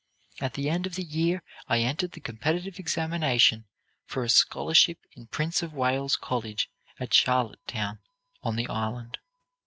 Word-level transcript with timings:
At 0.39 0.55
the 0.55 0.67
end 0.67 0.87
of 0.87 0.95
the 0.95 1.03
year 1.03 1.43
I 1.67 1.81
entered 1.81 2.13
the 2.13 2.19
competitive 2.21 2.79
examination 2.79 3.65
for 4.05 4.23
a 4.23 4.29
scholarship 4.29 4.97
in 5.11 5.27
Prince 5.27 5.61
of 5.61 5.73
Wales 5.75 6.15
College, 6.15 6.71
at 6.99 7.13
Charlottetown, 7.13 7.99
on 8.41 8.55
the 8.55 8.67
Island. 8.67 9.19